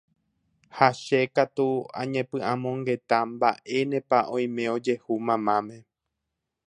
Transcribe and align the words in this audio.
ha 0.77 0.89
che 1.05 1.19
katu 1.35 1.67
añepy'amongeta 2.01 3.17
mba'énepa 3.31 4.19
oime 4.35 4.63
ojehu 4.75 5.13
mamáme 5.27 5.77